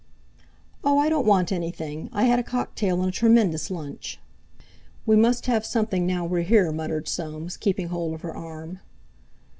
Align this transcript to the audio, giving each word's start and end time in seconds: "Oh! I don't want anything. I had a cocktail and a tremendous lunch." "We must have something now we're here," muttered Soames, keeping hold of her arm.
"Oh! 0.83 0.97
I 0.97 1.09
don't 1.09 1.27
want 1.27 1.51
anything. 1.51 2.09
I 2.11 2.23
had 2.23 2.39
a 2.39 2.43
cocktail 2.43 3.01
and 3.01 3.09
a 3.09 3.11
tremendous 3.11 3.69
lunch." 3.69 4.19
"We 5.05 5.15
must 5.15 5.45
have 5.45 5.63
something 5.63 6.07
now 6.07 6.25
we're 6.25 6.41
here," 6.41 6.71
muttered 6.71 7.07
Soames, 7.07 7.55
keeping 7.55 7.89
hold 7.89 8.15
of 8.15 8.21
her 8.21 8.35
arm. 8.35 8.79